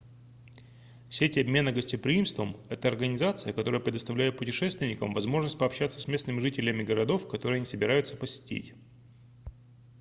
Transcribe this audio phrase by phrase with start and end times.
[1.09, 7.57] сеть обмена гостеприимством это организация которая предоставляет путешественникам возможность пообщаться с местными жителями городов которые
[7.57, 8.73] они собираются посетить